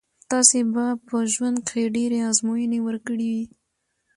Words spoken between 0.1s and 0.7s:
تاسي